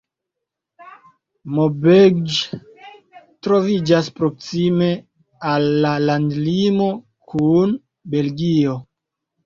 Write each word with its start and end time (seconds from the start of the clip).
Maubeuge 1.57 2.59
troviĝas 3.49 4.11
proksime 4.17 4.91
al 5.53 5.71
la 5.87 5.95
landlimo 6.11 6.93
kun 7.33 7.81
Belgio. 8.17 8.81